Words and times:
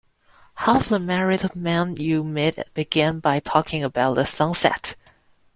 Half 0.55 0.89
the 0.89 0.97
married 0.97 1.55
men 1.55 1.95
you 1.95 2.23
meet 2.23 2.57
began 2.73 3.19
by 3.19 3.39
talking 3.39 3.83
about 3.83 4.15
the 4.15 4.25
sunset. 4.25 4.95